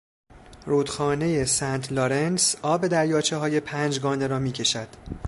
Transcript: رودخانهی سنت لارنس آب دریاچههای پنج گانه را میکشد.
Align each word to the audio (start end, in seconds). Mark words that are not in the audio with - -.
رودخانهی 0.65 1.45
سنت 1.45 1.91
لارنس 1.91 2.55
آب 2.61 2.87
دریاچههای 2.87 3.59
پنج 3.59 3.99
گانه 3.99 4.27
را 4.27 4.39
میکشد. 4.39 4.87